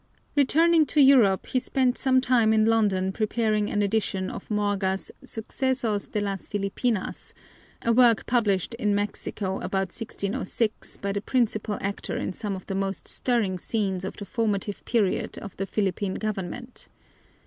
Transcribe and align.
Returning 0.35 0.87
to 0.87 0.99
Europe, 0.99 1.45
he 1.45 1.59
spent 1.59 1.95
some 1.95 2.21
time 2.21 2.53
in 2.53 2.65
London 2.65 3.11
preparing 3.11 3.69
an 3.69 3.83
edition 3.83 4.31
of 4.31 4.49
Morga's 4.49 5.11
Sucesos 5.23 6.11
de 6.11 6.19
las 6.19 6.47
Filipinas, 6.47 7.35
a 7.83 7.93
work 7.93 8.25
published 8.25 8.73
in 8.79 8.95
Mexico 8.95 9.57
about 9.57 9.89
1606 9.93 10.97
by 10.97 11.11
the 11.11 11.21
principal 11.21 11.77
actor 11.81 12.17
in 12.17 12.33
some 12.33 12.55
of 12.55 12.65
the 12.65 12.73
most 12.73 13.07
stirring 13.07 13.59
scenes 13.59 14.03
of 14.03 14.17
the 14.17 14.25
formative 14.25 14.83
period 14.85 15.37
of 15.37 15.55
the 15.57 15.67
Philippine 15.67 16.15
government. 16.15 16.87